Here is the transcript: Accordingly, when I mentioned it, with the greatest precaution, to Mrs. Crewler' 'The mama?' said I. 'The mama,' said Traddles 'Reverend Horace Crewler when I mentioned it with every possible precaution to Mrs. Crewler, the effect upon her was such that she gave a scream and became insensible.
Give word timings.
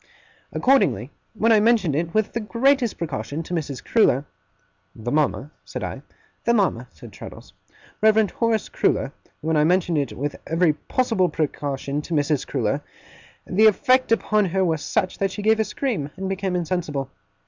Accordingly, 0.51 1.11
when 1.35 1.51
I 1.51 1.59
mentioned 1.59 1.95
it, 1.95 2.11
with 2.11 2.33
the 2.33 2.39
greatest 2.39 2.97
precaution, 2.97 3.43
to 3.43 3.53
Mrs. 3.53 3.83
Crewler' 3.85 4.25
'The 4.95 5.11
mama?' 5.11 5.51
said 5.63 5.83
I. 5.83 6.01
'The 6.43 6.55
mama,' 6.55 6.87
said 6.89 7.11
Traddles 7.13 7.53
'Reverend 8.01 8.31
Horace 8.31 8.67
Crewler 8.67 9.11
when 9.41 9.55
I 9.55 9.63
mentioned 9.63 9.99
it 9.99 10.13
with 10.17 10.35
every 10.47 10.73
possible 10.73 11.29
precaution 11.29 12.01
to 12.01 12.15
Mrs. 12.15 12.47
Crewler, 12.47 12.81
the 13.45 13.67
effect 13.67 14.11
upon 14.11 14.45
her 14.45 14.65
was 14.65 14.81
such 14.83 15.19
that 15.19 15.29
she 15.29 15.43
gave 15.43 15.59
a 15.59 15.63
scream 15.63 16.09
and 16.17 16.27
became 16.27 16.55
insensible. 16.55 17.11